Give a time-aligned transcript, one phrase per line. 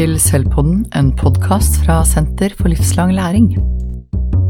[0.00, 3.52] til Sølvpodden, en podkast fra Senter for livslang læring.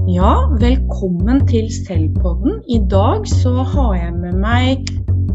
[0.06, 2.62] Ja, velkommen til Selvpodden.
[2.70, 4.86] I dag så har jeg med meg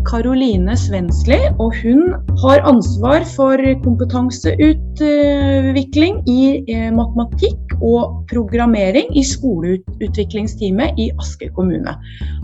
[0.07, 2.13] Karoline Svensli, og hun
[2.45, 11.91] har ansvar for kompetanseutvikling i eh, matematikk og programmering i skoleutviklingsteamet i Asker kommune.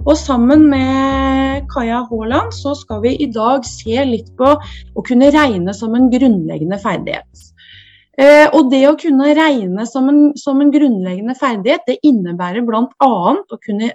[0.04, 5.32] Og sammen med Kaja Haaland så skal vi i dag se litt på å kunne
[5.32, 7.51] regne som en grunnleggende ferdighet.
[8.20, 12.88] Eh, og det å kunne regne som en, som en grunnleggende ferdighet, det innebærer bl.a.
[13.08, 13.94] å kunne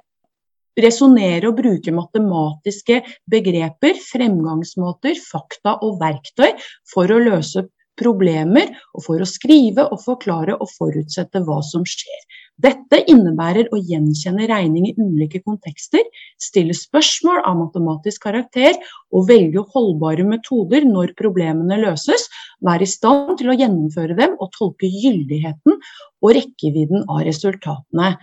[0.77, 3.01] resonnere og bruke matematiske
[3.33, 6.53] begreper, fremgangsmåter, fakta og verktøy
[6.93, 7.67] for å løse
[7.97, 12.21] problemer, og for å skrive og forklare og forutsette hva som skjer.
[12.57, 16.01] Dette innebærer å gjenkjenne regning i ulike kontekster,
[16.41, 18.79] stille spørsmål av matematisk karakter
[19.13, 22.25] og velge holdbare metoder når problemene løses,
[22.65, 25.77] være i stand til å gjennomføre dem og tolke gyldigheten
[26.25, 28.15] og rekkevidden av resultatene.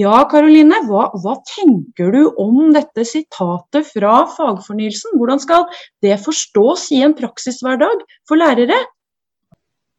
[0.00, 5.18] Ja, Karoline, hva, hva, tenker du om dette sitatet fra fagfornyelsen?
[5.20, 5.68] Hvordan skal
[6.00, 8.80] det forstås i en praksishverdag for lærere?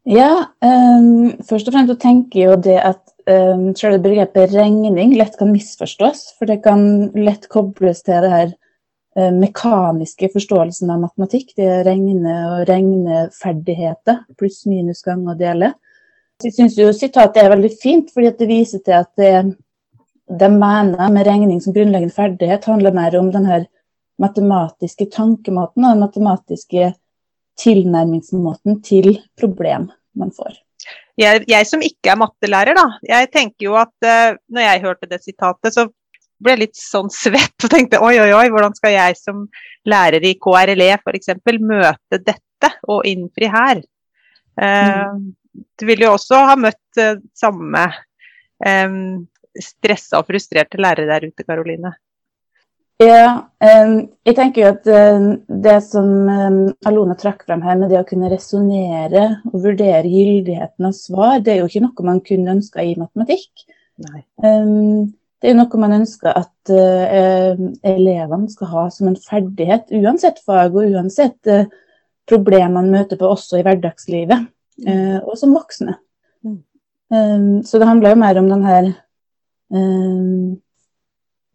[0.10, 5.38] Ja, um, først og fremst tenker jeg jo det at um, selve begrepet regning lett
[5.40, 6.34] kan misforstås.
[6.38, 8.54] For det kan lett kobles til det her
[9.20, 11.56] uh, mekaniske forståelsen av matematikk.
[11.58, 14.24] Det er regne og regneferdigheter.
[14.40, 15.74] Pluss, minus, gang og dele.
[16.44, 19.36] Jeg syns jo sitatet er veldig fint, fordi det viser til at det
[20.40, 23.66] de mener med regning som grunnleggende ferdighet, handler mer om den her
[24.22, 26.94] matematiske tankemåten og den matematiske
[27.60, 30.63] tilnærmingsmåten til problem man får.
[31.20, 35.10] Jeg, jeg, som ikke er mattelærer, da, jeg tenker jo at uh, når jeg hørte
[35.12, 35.86] det sitatet, så
[36.44, 39.46] ble jeg litt sånn svett og tenkte oi, oi, oi, hvordan skal jeg som
[39.90, 41.36] lærer i KRLE f.eks.
[41.62, 43.84] møte dette og innfri her?
[44.58, 45.30] Uh, mm.
[45.78, 47.86] Du vil jo også ha møtt uh, samme
[48.66, 48.98] um,
[49.62, 51.94] stressa og frustrerte lærere der ute, Karoline?
[53.02, 54.86] Ja, jeg tenker jo at
[55.66, 56.30] det som
[56.86, 61.56] Alona trakk frem her, med det å kunne resonnere og vurdere gyldigheten av svar, det
[61.56, 63.66] er jo ikke noe man kun ønsker i matematikk.
[64.06, 64.22] Nei.
[64.38, 70.94] Det er noe man ønsker at elevene skal ha som en ferdighet, uansett fag og
[70.94, 71.52] uansett
[72.30, 74.46] problem man møter på også i hverdagslivet,
[74.86, 75.24] mm.
[75.26, 75.98] og som voksne.
[76.46, 77.64] Mm.
[77.68, 80.54] Så det handler jo mer om den her eh,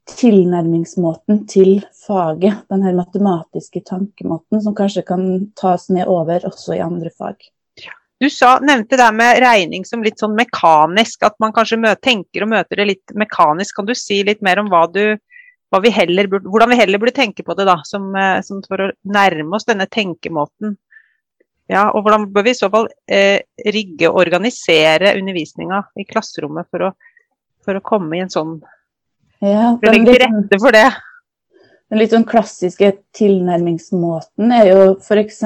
[0.08, 2.64] tilnærmingsmåten til faget.
[2.70, 5.22] Den her matematiske tankemåten som kanskje kan
[5.58, 7.36] tas med over også i andre fag.
[8.18, 12.42] Du sa, nevnte det med regning som litt sånn mekanisk, at man kanskje møter, tenker
[12.42, 13.76] og møter det litt mekanisk.
[13.76, 15.04] Kan du si litt mer om du,
[15.84, 18.90] vi heller, hvordan vi heller burde tenke på det, da, som, eh, som for å
[19.06, 20.74] nærme oss denne tenkemåten?
[21.70, 26.66] Ja, og hvordan bør vi i så fall eh, rigge og organisere undervisninga i klasserommet
[26.72, 26.92] for å
[27.68, 28.58] for å komme i en sånn
[29.44, 30.86] ja, den, legger til rette for det.
[31.88, 35.40] Den litt sånn klassiske tilnærmingsmåten er jo f.eks.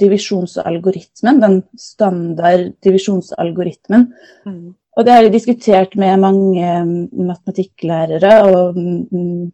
[0.00, 1.40] divisjonsalgoritmen.
[1.42, 4.08] Den standard divisjonsalgoritmen.
[4.48, 4.62] Mm.
[4.98, 6.70] Og det har jeg diskutert med mange
[7.12, 9.50] matematikklærere og mm,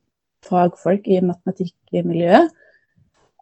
[0.47, 2.55] fagfolk i matematikkmiljøet.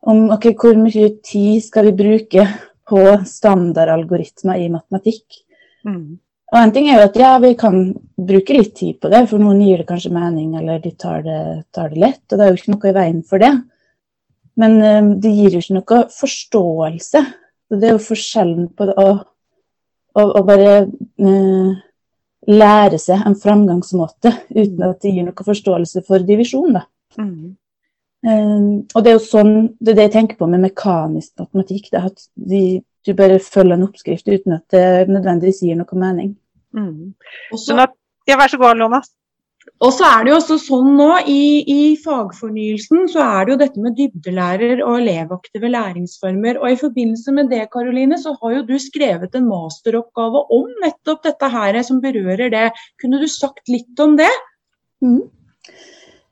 [0.03, 2.49] Om okay, hvor mye tid skal vi bruke
[2.91, 5.43] på standardalgoritmer i matematikk.
[5.87, 6.19] Mm.
[6.53, 7.77] Og en ting er jo at ja, vi kan
[8.29, 11.43] bruke litt tid på det, for noen gir det kanskje mening, eller de tar det,
[11.73, 12.25] tar det lett.
[12.29, 13.53] Og det er jo ikke noe i veien for det.
[14.61, 17.23] Men um, det gir jo ikke noe forståelse.
[17.73, 19.07] Så det er jo forskjellen på det å,
[20.13, 20.75] å, å bare
[21.25, 21.73] uh,
[22.53, 26.85] lære seg en framgangsmåte uten at det gir noe forståelse for divisjon, da.
[27.17, 27.57] Mm.
[28.23, 31.89] Um, og det er jo sånn, det er det jeg tenker på med mekanisk matematikk.
[31.97, 36.37] er at de, du bare følger en oppskrift uten at det nødvendigvis gir noe mening.
[36.77, 37.13] Mm.
[37.53, 37.97] Også, at,
[38.29, 39.03] ja, vær så god, Lona.
[39.83, 43.59] Og så er det jo også sånn nå i, i, fagfornyelsen så er det jo
[43.61, 46.59] dette med dybdelærer og elevaktive læringsformer.
[46.63, 51.23] Og i forbindelse med det, Karoline, så har jo du skrevet en masteroppgave om nettopp
[51.27, 52.69] dette her som berører det.
[53.03, 54.31] Kunne du sagt litt om det?
[55.03, 55.21] Mm.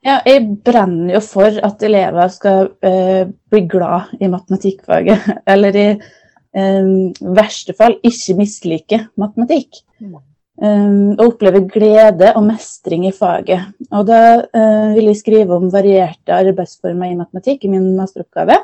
[0.01, 5.27] Ja, jeg brenner jo for at elever skal eh, bli glad i matematikkfaget.
[5.55, 6.91] Eller i eh,
[7.39, 9.83] verste fall ikke mislike matematikk.
[10.03, 10.19] Mm.
[10.61, 13.71] Og oppleve glede og mestring i faget.
[13.89, 18.59] Og da uh, vil jeg skrive om varierte arbeidsformer i matematikk i min masteroppgave.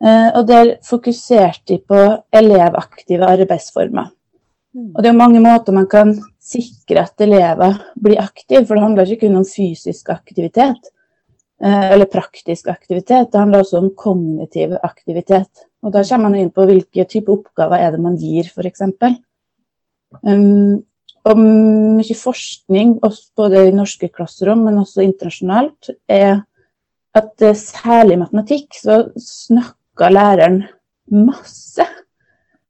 [0.00, 2.00] Uh, og der fokuserte jeg på
[2.32, 4.08] elevaktive arbeidsformer.
[4.72, 4.94] Mm.
[4.94, 9.12] Og det er mange måter man kan sikre at elever blir aktive, for det handler
[9.12, 10.88] ikke kun om fysisk aktivitet.
[11.62, 13.32] Eh, eller praktisk aktivitet.
[13.32, 15.68] Det handler også om kognitiv aktivitet.
[15.82, 18.82] Og da kommer man inn på hvilke type oppgaver er det man gir, f.eks.
[20.20, 20.82] Um,
[21.24, 22.98] og mye forskning,
[23.36, 26.42] både i norske klasserom, men også internasjonalt, er
[27.16, 30.64] at eh, særlig i matematikk så snakker læreren
[31.14, 31.86] masse.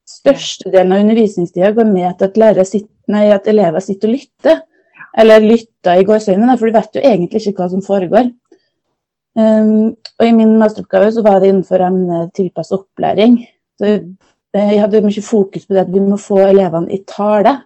[0.09, 4.63] Størstedelen av undervisningstida går med til at, sitter, nei, at, elever sitter og lytter.
[5.19, 8.31] Eller lytter i gåseøynene, for de vet jo egentlig ikke hva som foregår.
[9.35, 13.41] Um, og I min masteroppgave så var det innenfor emnet tilpasset opplæring.
[13.79, 13.91] Så
[14.55, 17.57] jeg hadde mye fokus på det at vi må få elevene i tale.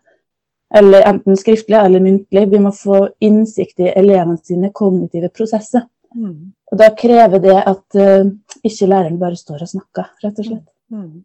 [0.74, 2.44] Eller enten skriftlig eller muntlig.
[2.50, 5.86] Vi må få innsikt i elevene sine kognitive prosesser.
[6.16, 6.52] Mm.
[6.72, 8.28] Og Da krever det at uh,
[8.60, 10.66] ikke læreren bare står og snakker, rett og slett.
[10.92, 11.24] Mm.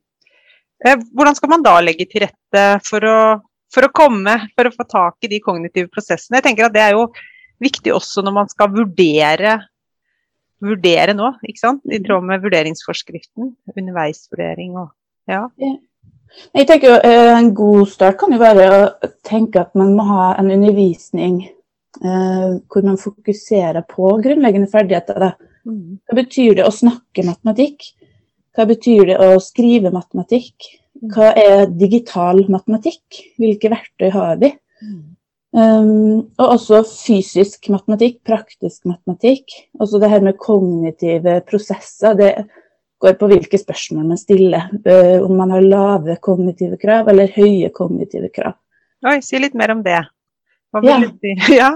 [0.84, 3.20] Eh, hvordan skal man da legge til rette for å,
[3.72, 6.40] for å komme, for å få tak i de kognitive prosessene?
[6.40, 7.10] Jeg tenker at Det er jo
[7.64, 9.60] viktig også når man skal vurdere
[10.64, 11.82] vurdere nå, ikke sant?
[11.92, 13.54] i tråd med vurderingsforskriften.
[13.76, 14.94] Underveisvurdering og
[15.30, 15.46] ja.
[16.54, 20.30] Jeg tenker eh, En god start kan jo være å tenke at man må ha
[20.40, 25.20] en undervisning eh, hvor man fokuserer på grunnleggende ferdigheter.
[25.28, 25.34] Da.
[25.64, 27.94] Hva betyr det å snakke matematikk?
[28.54, 30.70] Hva betyr det å skrive matematikk?
[31.14, 33.24] Hva er digital matematikk?
[33.42, 34.54] Hvilke verktøy har vi?
[34.84, 35.02] Mm.
[35.54, 39.54] Um, og også fysisk matematikk, praktisk matematikk.
[39.82, 42.16] Også det her med kognitive prosesser.
[42.18, 42.32] Det
[43.04, 44.70] går på hvilke spørsmål man stiller.
[44.88, 48.56] Uh, om man har lave kognitive krav eller høye kognitive krav.
[49.04, 50.00] Oi, si litt mer om det.
[50.74, 51.00] Ja.
[51.04, 51.36] du si?
[51.62, 51.74] ja.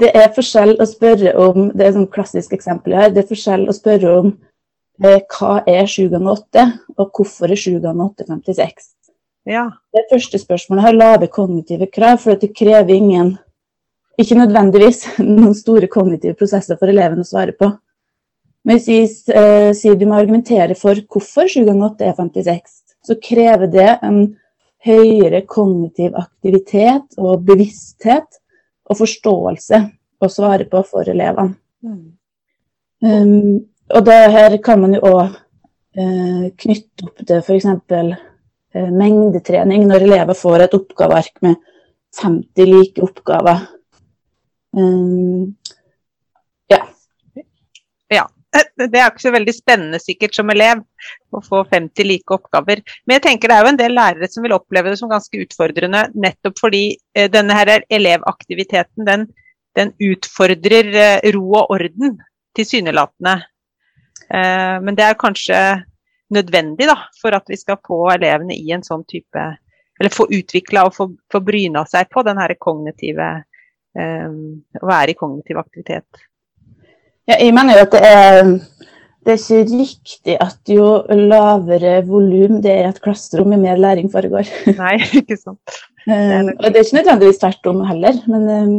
[0.00, 3.10] Det er forskjell å spørre om Det er et klassisk eksempel her.
[3.12, 6.66] Det er forskjell å spørre om uh, hva er 7 ganger 8,
[6.96, 8.90] og hvorfor er 7 ganger 8 56.
[9.48, 9.66] Ja.
[9.92, 13.38] Det første spørsmålet har lave kognitive krav, for det krever ingen
[14.20, 17.70] Ikke nødvendigvis noen store kognitive prosesser for eleven å svare på.
[18.68, 22.76] Men hvis uh, sier du må argumentere for hvorfor 7 ganger 8 er 56,
[23.06, 24.20] så krever det en
[24.84, 28.40] høyere kognitiv aktivitet og bevissthet
[28.90, 29.80] og forståelse
[30.20, 31.56] å svare på for elevene.
[31.84, 32.00] Mm.
[33.00, 33.60] Um,
[33.96, 35.22] og det her kan man jo òg
[35.98, 37.66] eh, knytte opp til f.eks.
[38.70, 41.56] Eh, mengdetrening når elever får et oppgaveark med
[42.20, 43.64] 50 like oppgaver.
[44.76, 45.56] Um,
[46.70, 46.84] ja.
[48.14, 48.28] ja.
[48.90, 50.82] Det er ikke så veldig spennende sikkert som elev
[51.34, 52.82] å få 50 like oppgaver.
[53.04, 55.44] Men jeg tenker det er jo en del lærere som vil oppleve det som ganske
[55.44, 59.28] utfordrende, nettopp fordi eh, denne her elevaktiviteten den,
[59.78, 60.90] den utfordrer
[61.36, 62.18] ro og orden,
[62.58, 63.38] tilsynelatende.
[64.30, 65.56] Men det er kanskje
[66.30, 69.42] nødvendig da, for at vi skal få elevene i en sånn type
[70.00, 73.30] Eller få utvikla og få, få bryna seg på den her kognitive
[73.98, 76.22] Å være i kognitiv aktivitet.
[77.30, 78.52] Ja, jeg mener jo at det er
[79.26, 84.08] det er ikke riktig at jo lavere volum det er et klasserom, jo mer læring
[84.12, 84.48] foregår.
[84.80, 85.80] Nei, ikke sant.
[86.08, 88.20] um, og det er ikke nødvendigvis tvert om heller.
[88.32, 88.78] Men um,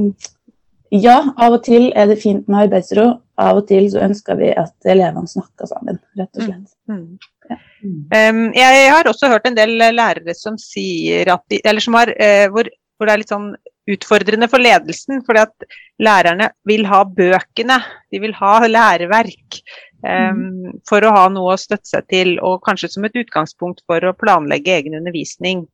[0.91, 3.05] ja, av og til er det fint med arbeidsro.
[3.41, 6.73] Av og til så ønsker vi at elevene snakker sammen, rett og slett.
[6.89, 7.05] Mm,
[7.53, 8.01] mm.
[8.17, 12.11] Um, jeg har også hørt en del lærere som sier at de, eller som har,
[12.17, 13.51] uh, hvor, hvor, det er litt sånn
[13.89, 15.21] utfordrende for ledelsen.
[15.25, 15.67] Fordi at
[16.01, 17.79] lærerne vil ha bøkene,
[18.11, 19.61] de vil ha læreverk.
[20.01, 24.01] Um, for å ha noe å støtte seg til, og kanskje som et utgangspunkt for
[24.01, 25.67] å planlegge egen undervisning.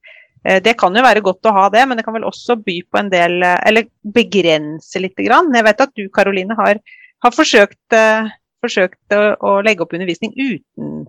[0.43, 2.81] Uh, det kan jo være godt å ha det, men det kan vel også by
[2.91, 5.15] på en del uh, Eller begrense litt.
[5.15, 5.53] Grann.
[5.55, 6.81] Jeg vet at du Karoline, har,
[7.23, 7.95] har forsøkt,
[8.63, 11.07] forsøkt å, å legge opp undervisning uten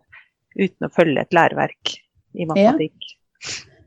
[0.58, 1.94] uten å følge et læreverk
[2.38, 2.96] i matematikk.
[2.99, 3.77] Ja.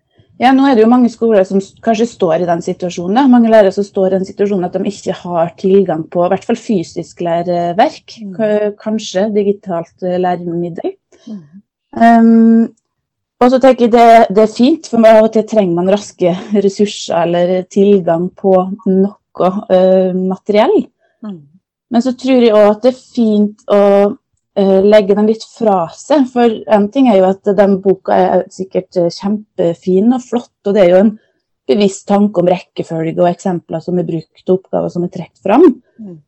[0.41, 0.51] Ja.
[0.55, 3.19] nå er det jo mange skoler som kanskje står i den situasjonen.
[3.19, 3.25] Da.
[3.31, 6.47] Mange lærere som står i den situasjonen at de ikke har tilgang på i hvert
[6.47, 8.17] fall fysisk læreverk.
[8.25, 8.77] Mm.
[8.81, 10.95] Kanskje digitalt eh, læremiddel.
[11.27, 11.41] Mm.
[11.91, 12.69] Um,
[13.41, 16.33] og så tenker jeg det, det, er fint, for av og til trenger man raske
[16.53, 18.53] ressurser eller tilgang på
[18.85, 20.83] noe uh, materiell.
[21.25, 21.39] Mm.
[21.91, 23.81] Men så tror jeg òg at det er fint å
[24.59, 26.25] legge den litt fra seg.
[26.33, 30.75] For en ting er jo at den boka er sikkert eh, kjempefin og flott, og
[30.75, 31.13] det er jo en
[31.71, 35.67] bevisst tanke om rekkefølge og eksempler som er brukt, og oppgaver som er trukket fram.
[36.01, 36.19] Mm.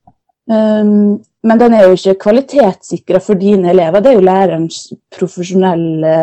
[0.44, 4.04] Um, men den er jo ikke kvalitetssikra for dine elever.
[4.04, 4.80] Det er jo lærerens
[5.12, 6.14] profesjonelle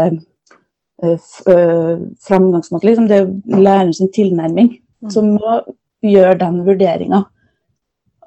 [1.05, 1.19] uh,
[2.29, 2.87] framgangsmåte.
[2.89, 3.09] Liksom.
[3.09, 5.13] Det er jo lærerens tilnærming mm.
[5.13, 5.59] som må
[6.05, 7.25] gjøre den vurderinga.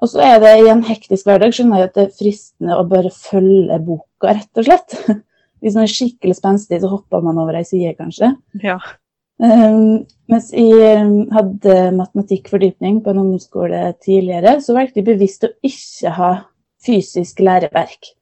[0.04, 2.84] Og så er det i en hektisk hverdag skjønner jeg at det er fristende å
[2.88, 4.96] bare følge boka, rett og slett.
[5.64, 8.34] Hvis man er skikkelig spenstig, så hopper man over ei side, kanskje.
[8.60, 8.76] Ja.
[9.40, 15.54] Um, mens jeg um, hadde matematikkfordypning på en ungdomsskole tidligere, så valgte jeg bevisst å
[15.64, 16.30] ikke ha
[16.84, 18.12] fysisk læreverk.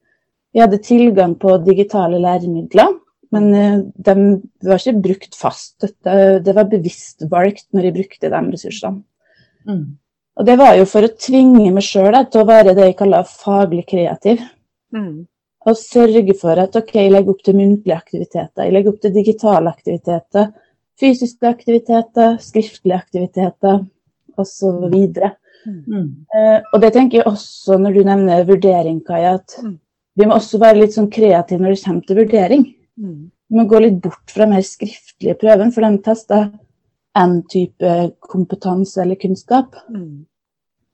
[0.55, 2.95] Vi hadde tilgang på digitale læremidler,
[3.33, 4.13] men eh, de
[4.69, 5.81] var ikke brukt fast.
[6.05, 9.01] Det var bevisst valgt når jeg brukte de ressursene.
[9.65, 9.97] Mm.
[10.39, 13.27] Og det var jo for å tvinge meg sjøl til å være det jeg kaller
[13.29, 14.41] faglig kreativ.
[14.95, 15.25] Mm.
[15.63, 19.13] Og sørge for at ok, jeg legger opp til muntlige aktiviteter, jeg legger opp til
[19.15, 20.49] digitale aktiviteter,
[20.99, 23.85] fysiske aktiviteter, skriftlige aktiviteter
[24.41, 24.97] osv.
[25.63, 26.09] Mm.
[26.33, 29.77] Uh, og det tenker jeg også når du nevner vurdering, Kaja, at mm.
[30.19, 32.67] vi må også være litt sånn kreative når det kommer til vurdering.
[32.99, 33.21] Mm.
[33.29, 36.49] Vi må gå litt bort fra den mer skriftlige prøven, for den tester
[37.19, 39.75] én type kompetanse eller kunnskap.
[39.89, 40.25] Mm.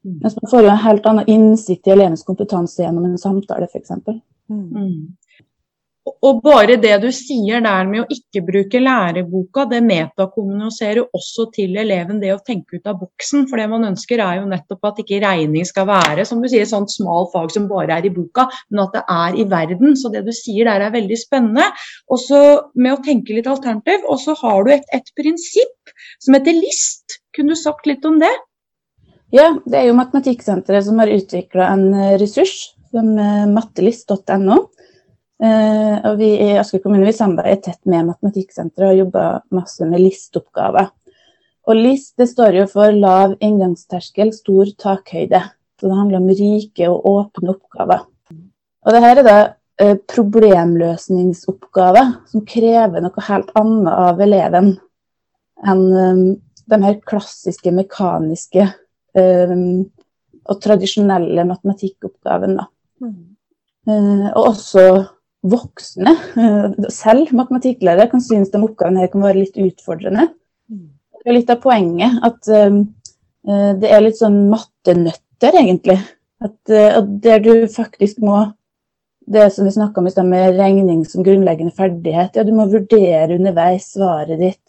[0.02, 3.92] Mens man får jo en helt annen innsikt i elevens kompetanse gjennom en samtale, f.eks.
[4.50, 5.16] Mm.
[6.26, 11.78] Og bare det du sier der med å ikke bruke læreboka, det metakommuniserer også til
[11.82, 13.46] eleven det å tenke ut av boksen.
[13.50, 16.68] For det man ønsker er jo nettopp at ikke regning skal være som du sier,
[16.70, 19.96] sånt smal fag som bare er i boka, men at det er i verden.
[20.00, 21.70] Så det du sier der er veldig spennende.
[22.12, 22.42] Også
[22.80, 24.06] med å tenke litt alternativ.
[24.10, 27.20] Og så har du et, et prinsipp som heter LIST.
[27.36, 28.32] Kunne du sagt litt om det?
[29.36, 33.12] Ja, det er jo Matematikksenteret som har utvikla en eh, ressurs som
[33.54, 34.64] mattelist.no.
[35.40, 40.04] Eh, og vi i Asker kommune vi samarbeider tett med Matematikksenteret og jobber masse med
[40.04, 40.88] listoppgaver.
[41.70, 45.42] Og LIST det står jo for lav inngangsterskel, stor takhøyde.
[45.80, 48.02] Så det handler om rike og åpne oppgaver.
[48.84, 49.38] Og det her er da
[49.80, 54.68] eh, problemløsningsoppgaver som krever noe helt annet av eleven
[55.68, 56.36] enn um,
[56.70, 58.64] de her klassiske, mekaniske
[59.20, 59.86] um,
[60.50, 62.64] og tradisjonelle matematikkoppgavene.
[63.04, 63.16] Mm.
[63.90, 64.84] Uh, og også
[65.48, 70.30] voksne, uh, selv matematikklærere, kan synes de oppgavene her kan være litt utfordrende.
[70.72, 70.88] Mm.
[71.20, 72.82] Det er litt av poenget at um,
[73.48, 76.00] uh, det er litt sånn mattenøtter, egentlig.
[76.40, 76.56] At,
[77.20, 78.38] der du faktisk må
[79.30, 82.36] det som vi snakka om i stad med regning som grunnleggende ferdighet.
[82.36, 84.64] Ja, du må vurdere underveis svaret ditt.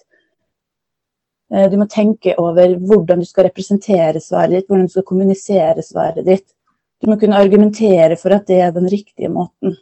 [1.55, 5.85] Uh, du må tenke over hvordan du skal representere svaret ditt, hvordan du skal kommunisere
[5.87, 6.47] svaret ditt.
[7.01, 9.79] Du må kunne argumentere for at det er den riktige måten.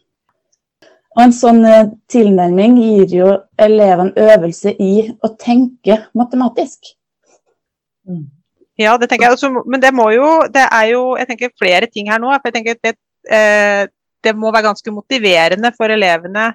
[1.18, 6.92] Og En sånn eh, tilnærming gir jo elevene øvelse i å tenke matematisk.
[8.06, 8.28] Mm.
[8.78, 9.34] Ja, det tenker jeg.
[9.34, 12.30] Også, men det må jo Det er jo jeg tenker flere ting her nå.
[12.30, 12.94] for jeg tenker det,
[13.34, 13.90] eh,
[14.22, 16.52] det må være ganske motiverende for elevene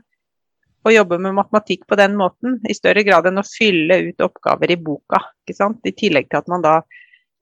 [0.83, 4.71] å jobbe med matematikk på den måten, i større grad enn å fylle ut oppgaver
[4.71, 5.19] i boka.
[5.47, 6.73] I tillegg til at man da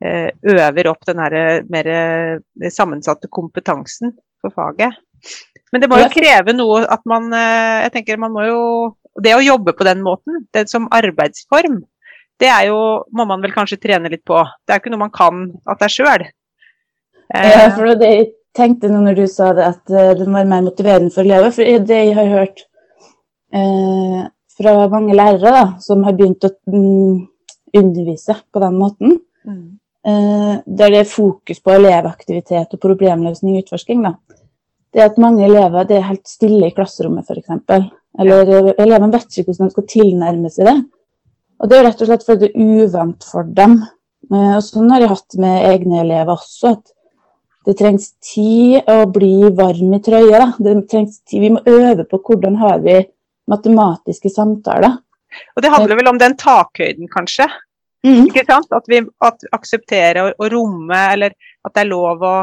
[0.02, 1.90] eh, øver opp den her mer
[2.70, 4.98] sammensatte kompetansen for faget.
[5.72, 8.62] Men det må jo kreve noe at man Jeg tenker man må jo
[9.24, 11.78] Det å jobbe på den måten, det som arbeidsform,
[12.42, 12.82] det er jo
[13.16, 14.42] Må man vel kanskje trene litt på.
[14.66, 16.28] Det er ikke noe man kan av seg sjøl.
[17.32, 21.14] Ja, for det jeg tenkte når du sa det, at det må være mer motiverende
[21.14, 21.54] for elever.
[21.56, 22.66] For det jeg har hørt
[23.56, 24.24] eh,
[24.58, 27.22] fra mange lærere da, som har begynt å mm,
[27.78, 29.16] undervise på den måten.
[29.48, 29.64] Mm.
[30.08, 34.04] Eh, der det er fokus på elevaktivitet og problemløsning og utforsking.
[34.08, 34.16] Da.
[34.92, 37.52] Det at mange elever det er helt stille i klasserommet, f.eks.
[38.20, 38.52] Eller.
[38.52, 40.78] Eh, elevene vet ikke hvordan de skal tilnærme seg det.
[41.62, 43.78] Og det er rett og slett fordi det er uvant for dem.
[44.32, 46.76] Eh, og sånn har jeg hatt med egne elever også.
[46.76, 46.98] at
[47.68, 50.46] det trengs tid å bli varm i trøya.
[50.58, 51.44] Det trengs tid.
[51.44, 52.98] Vi må øve på hvordan har vi
[53.52, 54.98] matematiske samtaler.
[55.56, 57.46] Og det handler vel om den takhøyden, kanskje?
[58.06, 58.26] Mm.
[58.26, 58.72] Ikke sant?
[58.74, 62.34] At vi at aksepterer å romme, eller at det er lov å,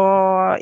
[0.00, 0.08] å,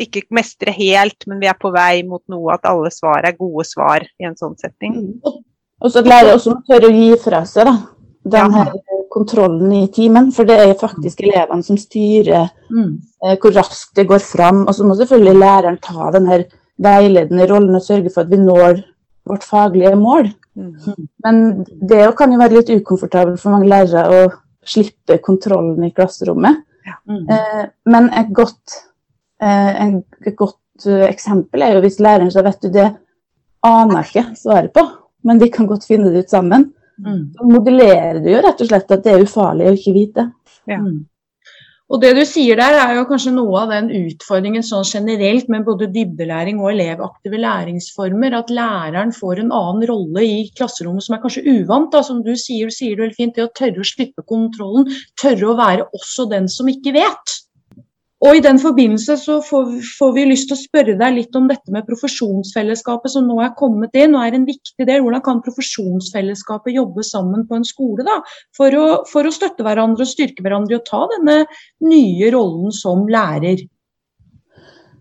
[0.01, 3.67] ikke mestre helt, men vi er på vei mot noe, at alle svar er gode
[3.69, 4.97] svar i en sånn setting.
[5.01, 5.43] Mm.
[5.85, 7.75] Og så lærer også å tørre å gi fra seg da,
[8.35, 8.73] den her
[9.13, 12.93] kontrollen i timen, for det er faktisk elevene som styrer mm.
[13.27, 14.65] eh, hvor raskt det går fram.
[14.65, 16.47] Og så må selvfølgelig læreren ta den her
[16.83, 18.81] veiledende rollen og sørge for at vi når
[19.29, 20.33] vårt faglige mål.
[20.55, 21.07] Mm.
[21.25, 24.33] Men det kan jo være litt ukomfortabelt for mange lærere å
[24.67, 26.65] slippe kontrollen i klasserommet.
[27.09, 27.25] Mm.
[27.33, 28.81] Eh, men et godt,
[29.45, 32.91] et godt eh, eksempel er jo hvis læreren sier vet du, det
[33.65, 34.85] aner jeg ikke svaret på,
[35.25, 36.71] men vi kan godt finne det ut sammen.
[37.01, 37.35] Mm.
[37.51, 40.29] Modellerer du jo rett og slett at det er ufarlig å ikke vite.
[40.71, 40.79] Ja.
[40.81, 41.03] Mm.
[41.93, 45.67] Og det du sier der er jo kanskje noe av den utfordringen sånn generelt med
[45.67, 51.23] både dybdelæring og elevaktive læringsformer, at læreren får en annen rolle i klasserommet som er
[51.23, 51.91] kanskje uvant.
[51.93, 52.01] Da.
[52.07, 54.89] Som du sier, sier du veldig fint, det å tørre å slippe kontrollen,
[55.21, 57.37] tørre å være også den som ikke vet.
[58.25, 61.49] Og I den forbindelse så får, får, vi lyst til å spørre deg litt om
[61.51, 65.03] dette med profesjonsfellesskapet som nå er kommet inn og er en viktig del.
[65.05, 68.23] Hvordan kan profesjonsfellesskapet jobbe sammen på en skole da,
[68.57, 71.37] for, å, for å støtte hverandre og styrke hverandre og ta denne
[71.85, 73.67] nye rollen som lærer?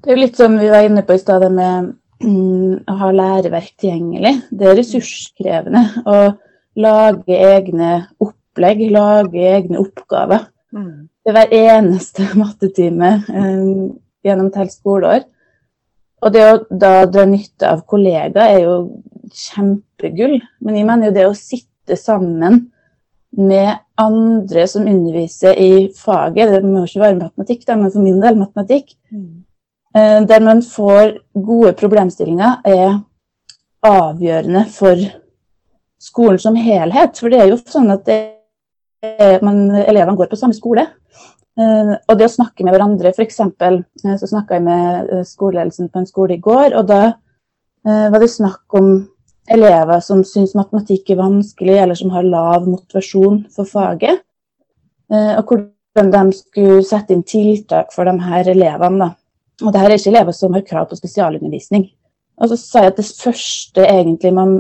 [0.04, 1.94] Det er jo litt som vi var inne på i stad, med
[2.26, 4.34] mm, å ha læreverk tilgjengelig.
[4.52, 6.20] Det er ressurskrevende å
[6.84, 10.50] lage egne opplegg, lage egne oppgaver.
[10.76, 11.08] Mm.
[11.24, 15.26] Det er hver eneste mattetime um, gjennom et helt skoleår.
[16.24, 18.76] Og det å da dra nytte av kollegaer er jo
[19.34, 20.38] kjempegull.
[20.64, 22.62] Men jeg mener jo det å sitte sammen
[23.34, 28.06] med andre som underviser i faget, det må jo ikke være matematikk, da, men for
[28.06, 29.32] min del matematikk, mm.
[29.94, 32.96] Eh, der man får gode problemstillinger, er
[33.86, 34.98] avgjørende for
[36.02, 37.20] skolen som helhet.
[37.20, 38.24] For det er jo sånn at er,
[39.44, 40.86] man, elevene går på samme skole.
[41.60, 43.42] Uh, og det å snakke med hverandre, f.eks.
[43.62, 47.04] Uh, så snakka jeg med skoleledelsen på en skole i går, og da
[47.84, 48.86] var det snakk om
[49.52, 54.22] elever som syns matematikk er vanskelig, eller som har lav motivasjon for faget.
[55.12, 59.10] og hvordan de skulle sette inn tiltak for de her elevene.
[59.10, 59.10] Da.
[59.66, 61.90] Og det her er ikke elever som har krav på spesialundervisning.
[62.42, 64.56] Og så sa jeg at det første egentlig man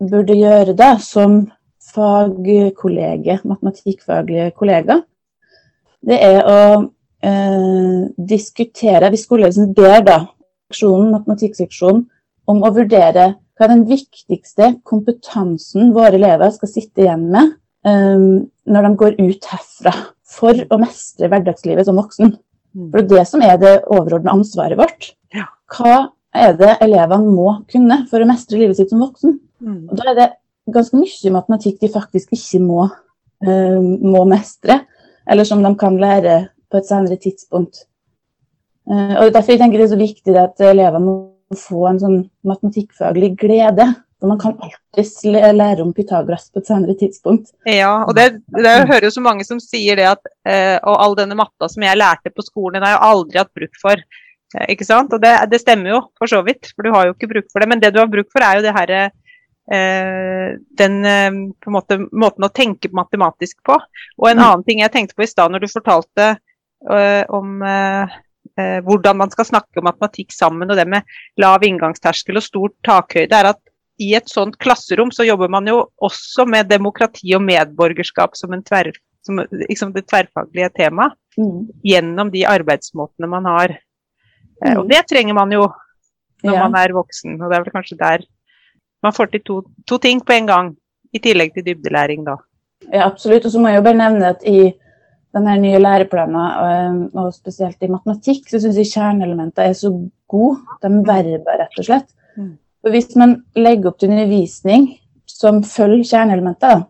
[0.00, 1.44] burde gjøre da, som
[1.92, 5.00] fagkollege, matematikkfaglige kollega,
[6.02, 6.60] det er å
[7.22, 10.16] eh, diskutere Hvis skoleledelsen ber da
[10.72, 12.06] seksjonen, matematikkseksjonen
[12.50, 17.52] om å vurdere hva er den viktigste kompetansen våre elever skal sitte igjen med
[17.86, 18.24] eh,
[18.66, 19.94] når de går ut herfra
[20.32, 22.32] for å mestre hverdagslivet som voksen.
[22.72, 22.88] Mm.
[22.88, 25.12] For det er det som er det overordna ansvaret vårt.
[25.72, 25.96] Hva
[26.32, 29.36] er det elevene må kunne for å mestre livet sitt som voksen?
[29.62, 29.82] Mm.
[29.90, 30.28] Og Da er det
[30.70, 32.86] ganske mye matematikk de faktisk ikke må,
[33.46, 34.82] uh, må mestre
[35.30, 36.36] eller som de kan lære
[36.70, 37.84] på et senere tidspunkt.
[38.90, 42.16] Eh, og Derfor jeg tenker det er så viktig at elevene må få en sånn
[42.48, 43.86] matematikkfaglig glede.
[44.22, 47.50] For man kan alltids lære om Pythagoras på et senere tidspunkt.
[47.66, 51.16] Ja, og det, det hører jo så mange som sier det at eh, og all
[51.18, 54.04] denne matta som jeg lærte på skolen, den har jeg aldri hatt bruk for.
[54.54, 55.10] Eh, ikke sant?
[55.10, 57.62] Og det, det, stemmer jo for så vidt, for du har jo ikke bruk for
[57.62, 57.70] det.
[57.74, 59.02] Men det du har bruk for, er jo det herre
[59.72, 61.38] Eh, den en
[61.72, 63.78] måte, måten å tenke matematisk på.
[64.20, 64.44] Og en mm.
[64.44, 66.34] annen ting jeg tenkte på i stad når du fortalte
[66.90, 67.64] uh, om
[68.52, 71.06] hvordan man skal snakke om matematikk sammen, og det med
[71.40, 73.60] lav inngangsterskel og stor takhøyde, er at
[74.02, 78.92] i et sånt klasserom så jobber man jo også med demokrati og medborgerskap som, tver,
[79.26, 81.16] som liksom det tverrfaglige temaet.
[81.38, 81.70] Mm.
[81.86, 83.76] Gjennom de arbeidsmåtene man har.
[84.60, 84.76] Mm.
[84.82, 85.64] Og det trenger man jo
[86.42, 86.62] når ja.
[86.66, 88.24] man er voksen, og det er vel kanskje der
[89.02, 90.70] man får til to, to, ting på en gang,
[91.12, 92.38] i tillegg til dybdelæring, da.
[92.88, 93.44] Ja, absolutt.
[93.46, 94.72] Og så må jeg jo bare nevne at i
[95.32, 99.92] denne nye læreplanen, og spesielt i matematikk, så syns jeg kjerneelementene er så
[100.28, 100.58] gode.
[100.82, 102.08] De verber, rett og slett.
[102.36, 102.56] Mm.
[102.82, 104.88] Og hvis man legger opp til undervisning
[105.30, 106.82] som følger kjerneelementer,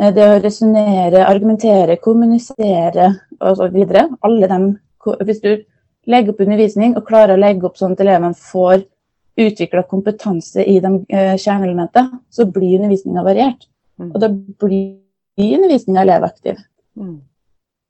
[0.00, 3.08] eh, det å resonnere, argumentere, kommunisere
[3.40, 3.80] osv.
[4.22, 4.68] Alle dem
[5.24, 5.52] Hvis du
[6.10, 8.82] legger opp undervisning og klarer å legge opp sånn at elevene får
[9.38, 13.68] utvikla kompetanse i de uh, kjerneelementene, så blir undervisninga variert.
[13.98, 14.12] Mm.
[14.12, 14.30] Og da
[14.64, 16.58] blir undervisninga elevaktiv.
[16.98, 17.18] Mm.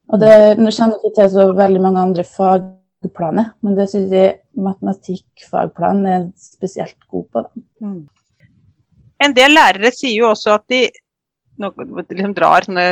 [0.08, 4.38] Og det, kommer kjenner ikke til så veldig mange andre fagplaner, men det syns jeg
[4.56, 7.44] matematikkfagplanen er spesielt god på.
[7.84, 8.00] Mm.
[9.24, 10.86] En del lærere sier jo også at de
[11.58, 11.72] nå,
[12.08, 12.86] liksom drar sånne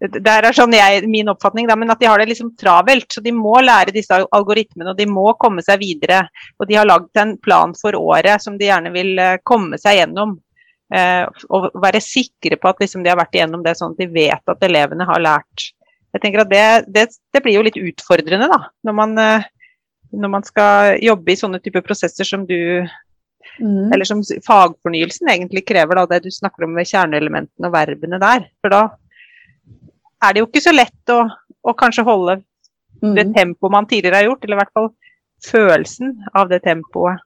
[0.00, 3.08] det er sånn jeg, min oppfatning, da, men at de har det liksom travelt.
[3.12, 6.22] Så de må lære disse algoritmene, og de må komme seg videre.
[6.58, 10.00] Og de har lagd en plan for året som de gjerne vil eh, komme seg
[10.00, 10.38] gjennom.
[10.90, 14.08] Eh, og være sikre på at liksom, de har vært igjennom det, sånn at de
[14.10, 15.68] vet at elevene har lært.
[16.10, 19.46] Jeg tenker at Det, det, det blir jo litt utfordrende da, når man, eh,
[20.16, 22.56] når man, skal jobbe i sånne typer prosesser som du
[23.60, 23.92] mm.
[23.92, 28.48] Eller som fagfornyelsen egentlig krever, da, det du snakker om med kjerneelementene og verbene der.
[28.64, 28.82] For da
[30.24, 31.22] er det jo ikke så lett å,
[31.62, 32.40] å kanskje holde
[33.02, 33.14] mm.
[33.16, 34.90] det tempoet man tidligere har gjort, eller i hvert fall
[35.50, 37.24] følelsen av det tempoet.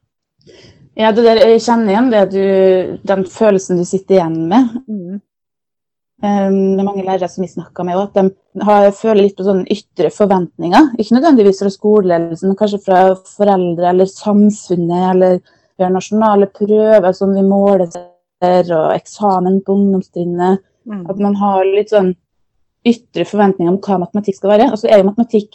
[0.94, 2.42] Ja, det der, jeg kjenner igjen det du,
[3.02, 4.76] den følelsen du sitter igjen med.
[4.86, 5.22] Mm.
[6.24, 9.46] Um, det er mange lærere som vi snakker med, at de har, føler litt på
[9.46, 10.92] sånne ytre forventninger.
[11.02, 13.00] Ikke nødvendigvis fra skoleledelsen, men kanskje fra
[13.34, 15.08] foreldre eller samfunnet.
[15.10, 15.40] Eller
[15.74, 17.90] vi har nasjonale prøver som vi måler,
[18.44, 20.62] og eksamen på ungdomstrinnet.
[20.86, 21.04] Mm.
[21.10, 22.12] At man har litt sånn
[22.84, 24.70] ytre forventninger om hva matematikk skal være.
[24.72, 25.50] Altså er jo matematikk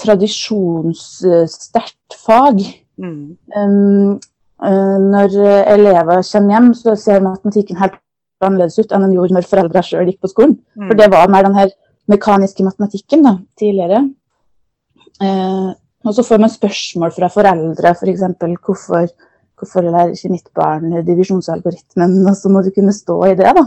[0.00, 2.58] tradisjonssterkt fag.
[3.00, 3.26] Mm.
[3.58, 4.10] Um,
[4.62, 5.28] uh, når
[5.74, 7.98] elever kommer hjem, så ser matematikken helt
[8.44, 10.54] annerledes ut enn den gjorde når foreldre sjøl gikk på skolen.
[10.76, 10.88] Mm.
[10.88, 11.68] For det var mer den her
[12.10, 14.00] mekaniske matematikken da, tidligere.
[15.22, 15.70] Uh,
[16.04, 18.24] og så får man spørsmål fra foreldre, f.eks.
[18.40, 19.04] For hvorfor,
[19.58, 22.12] hvorfor lærer ikke mitt barn divisjonsalgoritmen?
[22.28, 23.64] Og så må du kunne stå i det, da.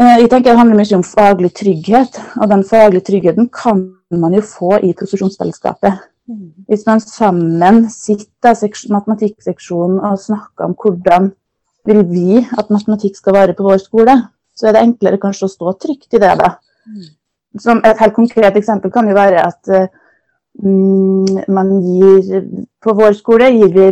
[0.00, 4.34] Eh, jeg tenker Det handler mye om faglig trygghet, og den faglige tryggheten kan man
[4.34, 6.08] jo få i profesjonsfellesskapet.
[6.68, 11.32] Hvis man sammen sitter i matematikkseksjonen og snakker om hvordan
[11.84, 14.14] vil vi at matematikk skal være på vår skole,
[14.56, 16.32] så er det enklere kanskje å stå trygt i det.
[16.38, 16.54] da.
[17.60, 19.72] Som et helt konkret eksempel kan jo være at
[20.62, 22.46] mm, man gir
[22.82, 23.90] På vår skole gir vi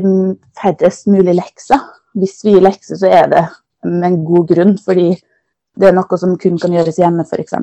[0.59, 1.79] færrest mulig lekser.
[2.15, 3.45] Hvis vi gir lekser, så er det
[3.85, 5.13] med en god grunn, fordi
[5.81, 7.57] det er noe som kun kan gjøres hjemme, f.eks.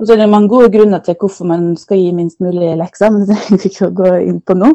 [0.00, 3.12] Og så er det mange gode grunner til hvorfor man skal gi minst mulig lekser,
[3.12, 4.70] men det trenger vi ikke å gå inn på nå.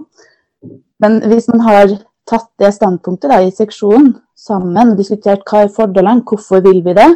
[1.02, 1.96] Men hvis man har
[2.30, 6.94] tatt det standpunktet da, i seksjonen sammen og diskutert hva er fordelene, hvorfor vil vi
[6.98, 7.08] det,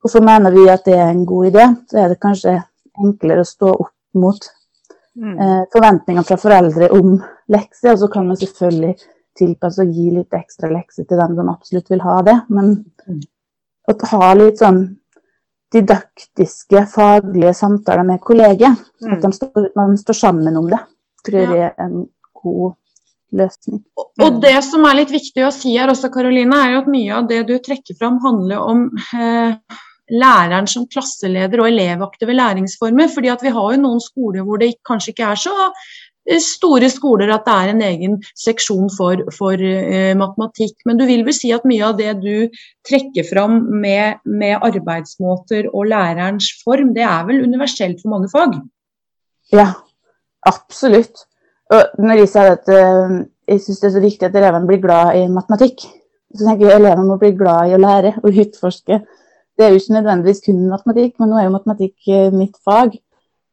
[0.00, 2.58] hvorfor mener vi at det er en god idé, så er det kanskje
[3.00, 4.50] enklere å stå opp mot
[5.16, 5.34] mm.
[5.34, 7.16] eh, forventninger fra foreldre om
[7.52, 7.94] lekser.
[7.94, 8.94] Og så kan man selvfølgelig
[9.40, 12.36] tilpasse og gi litt ekstra lekser til dem som absolutt vil ha det.
[12.52, 12.74] Men
[13.98, 14.06] mm.
[14.06, 14.82] å ha litt sånn
[15.70, 18.74] didaktiske, faglige samtaler med kolleger.
[19.02, 19.16] Mm.
[19.16, 20.80] At står, man står sammen om det,
[21.26, 22.06] tror jeg er en
[22.42, 22.74] god
[23.36, 23.82] løsning.
[24.24, 27.20] Og det som er litt viktig å si her også, Karoline, er jo at mye
[27.20, 29.78] av det du trekker fram handler om eh,
[30.10, 33.08] læreren som klasseleder og elevaktive læringsformer.
[33.14, 35.54] fordi at vi har jo noen skoler hvor det kanskje ikke er så
[36.38, 40.76] store skoler at det er en egen seksjon for, for uh, matematikk.
[40.86, 45.70] Men du vil vel si at mye av det du trekker fram med, med, arbeidsmåter
[45.72, 48.54] og lærerens form, det er vel universelt for mange fag?
[49.54, 49.72] Ja,
[50.46, 51.26] absolutt.
[51.74, 53.18] Og når jeg sier at uh,
[53.50, 55.82] jeg syns det er så viktig at elevene blir glad i matematikk,
[56.36, 59.00] så tenker jeg at elevene må bli glad i å lære og utforske.
[59.58, 62.94] Det er jo ikke nødvendigvis kun matematikk, men nå er jo matematikk uh, mitt fag.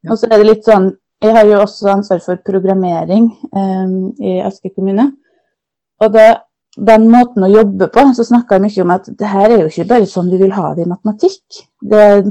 [0.06, 4.38] Og så er det litt sånn Jeg har jo også ansvar for programmering um, i
[4.44, 5.08] Asker kommune.
[5.98, 6.28] Og det,
[6.90, 9.72] den måten å jobbe på, så snakka jeg mye om at det her er jo
[9.72, 11.64] ikke bare sånn vi vil ha det i matematikk.
[11.82, 12.22] Det er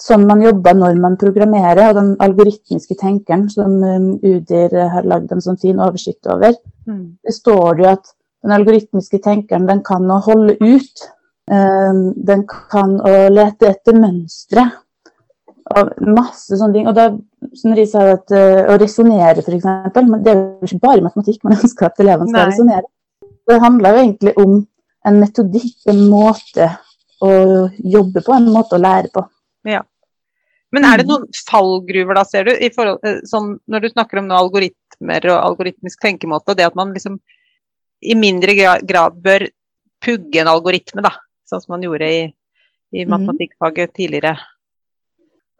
[0.00, 5.34] sånn man jobber når man programmerer, og den algoritmiske tenkeren som um, Udir har lagd
[5.34, 6.54] en sånn fin oversikt over,
[6.86, 7.02] mm.
[7.26, 8.14] det står jo at
[8.46, 11.08] den algoritmiske tenkeren den kan å holde ut.
[11.50, 14.68] Um, den kan å lete etter mønstre.
[15.70, 16.88] Og masse sånne ting.
[16.90, 17.06] Og da,
[17.58, 19.68] som Ris sa, at, uh, å resonnere, f.eks.
[20.00, 22.88] Men det er jo ikke bare matematikk man ønsker at elevene skal resonnere.
[23.50, 24.56] Det handler jo egentlig om
[25.08, 26.66] en metodikk, en måte
[27.24, 27.30] å
[27.78, 29.22] jobbe på, en måte å lære på.
[29.68, 29.82] Ja.
[30.74, 31.10] Men er det mm.
[31.10, 35.38] noen fallgruver da, ser du, forhold, eh, sånn, når du snakker om noe algoritmer og
[35.38, 37.18] algoritmisk tenkemåte, og det at man liksom
[38.00, 38.54] i mindre
[38.86, 39.48] grad bør
[40.00, 41.12] pugge en algoritme, da,
[41.48, 42.22] sånn som man gjorde i,
[42.94, 43.10] i mm.
[43.12, 44.36] matematikkfaget tidligere?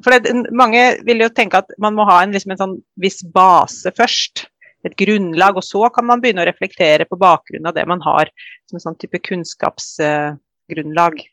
[0.05, 3.21] For det, Mange vil jo tenke at man må ha en, liksom en sånn viss
[3.35, 4.47] base først.
[4.87, 8.31] Et grunnlag, og så kan man begynne å reflektere på bakgrunn av det man har
[8.71, 11.15] som en sånn type kunnskapsgrunnlag.
[11.21, 11.29] Uh,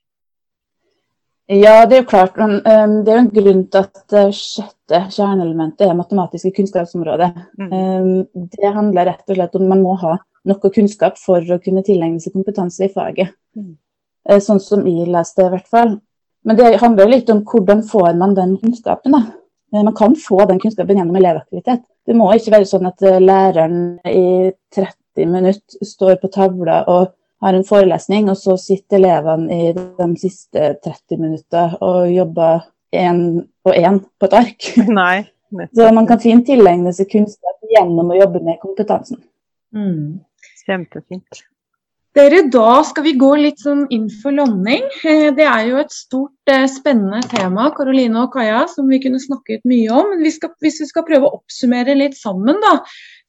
[1.47, 2.35] ja, det er jo klart.
[2.35, 7.29] Men um, det er jo en grunn til at det sjette kjerneelementet er matematiske kunnskapsområdet.
[7.55, 7.71] Mm.
[7.71, 11.85] Um, det handler rett og slett om man må ha noe kunnskap for å kunne
[11.87, 13.31] tilegne seg kompetanse i faget.
[13.55, 13.77] Mm.
[14.27, 15.91] Uh, sånn som jeg leste det, i hvert fall.
[16.47, 19.15] Men det handler jo litt om hvordan får man den kunnskapen.
[19.17, 19.23] da.
[19.75, 21.83] Uh, man kan få den kunnskapen gjennom elevaktivitet.
[22.07, 27.09] Det må ikke være sånn at læreren i 30 minutter står på tavla og
[27.43, 32.63] har en forelesning, og så sitter elevene i de siste 30 minutter og jobber
[32.95, 33.19] én
[33.67, 34.69] og én på et ark.
[35.01, 35.27] Nei,
[35.75, 39.21] så man kan fint tilegne seg kunnskap gjennom å jobbe med kompetansen.
[39.75, 40.23] Mm.
[40.65, 41.43] Kjempefint.
[42.17, 44.87] Dere, Da skal vi gå litt sånn inn for landing.
[45.05, 49.19] Eh, det er jo et stort, eh, spennende tema Karoline og Kaja, som vi kunne
[49.21, 50.09] snakket mye om.
[50.09, 52.79] Men vi skal, hvis vi skal prøve å oppsummere litt sammen, da,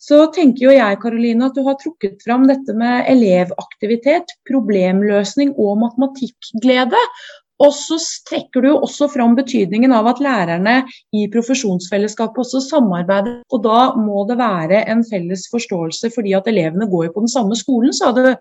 [0.00, 5.84] så tenker jo jeg Karoline, at du har trukket fram dette med elevaktivitet, problemløsning og
[5.84, 7.04] matematikkglede.
[7.60, 13.42] Og så trekker du også fram betydningen av at lærerne i profesjonsfellesskapet også samarbeider.
[13.52, 17.36] Og da må det være en felles forståelse fordi at elevene går jo på den
[17.36, 18.32] samme skolen, sa du.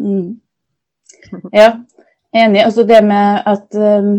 [0.00, 0.40] Mm.
[1.52, 1.68] Ja,
[2.34, 2.62] enig.
[2.64, 4.16] Altså det med at um,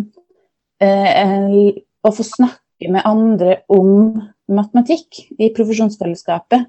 [0.81, 1.57] eh,
[2.05, 4.15] å få snakke med andre om
[4.51, 6.67] matematikk i profesjonsfellesskapet.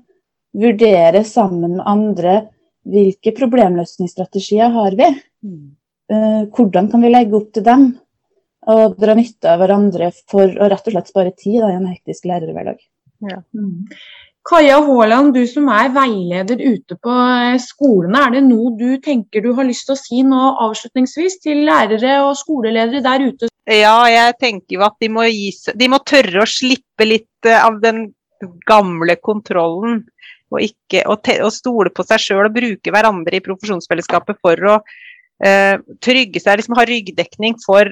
[0.57, 2.37] Vurdere sammen med andre
[2.87, 5.11] hvilke problemløsningsstrategier har vi.
[6.13, 7.89] Uh, hvordan kan vi legge opp til dem?
[8.67, 11.91] Og dra nytte av hverandre for å rett og slett spare tid da, i en
[11.91, 12.81] hektisk lærerhverdag.
[13.27, 13.41] Ja.
[13.55, 13.87] Mm.
[14.47, 18.21] Kaja Haaland, du som er veileder ute på eh, skolene.
[18.29, 22.21] Er det noe du tenker du har lyst til å si nå avslutningsvis til lærere
[22.23, 23.51] og skoleledere der ute?
[23.67, 27.59] Ja, jeg tenker jo at de må, gis, de må tørre å slippe litt eh,
[27.59, 28.05] av den
[28.71, 30.05] gamle kontrollen.
[30.55, 34.69] Og, ikke, og, te, og stole på seg sjøl og bruke hverandre i profesjonsfellesskapet for
[34.71, 34.77] å
[35.43, 37.91] eh, trygge seg, liksom ha ryggdekning for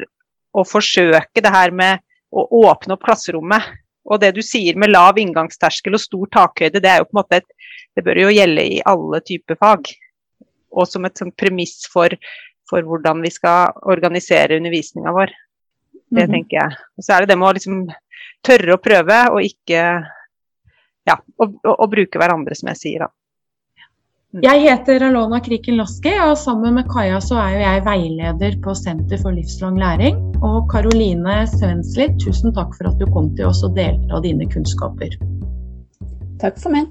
[0.55, 5.19] å forsøke det her med å åpne opp klasserommet Og det du sier med lav
[5.21, 8.67] inngangsterskel og stor takhøyde, det er jo på en måte et, det bør jo gjelde
[8.77, 9.93] i alle typer fag.
[10.75, 12.13] Og som et sånt premiss for,
[12.69, 15.33] for hvordan vi skal organisere undervisninga vår.
[16.15, 16.83] Det mm tenker jeg.
[16.99, 17.81] Og så er det det med å liksom
[18.45, 19.81] tørre å prøve, og ikke
[21.05, 23.11] Ja, og, og, og bruke hverandre, som jeg sier, da.
[24.43, 28.73] Jeg heter Alona Kriken Laski, og sammen med Kaja så er jo jeg veileder på
[28.75, 30.19] Senter for livslang læring.
[30.43, 34.49] Og Karoline Svensli, tusen takk for at du kom til oss og delte av dine
[34.51, 35.15] kunnskaper.
[36.43, 36.91] Takk for meg.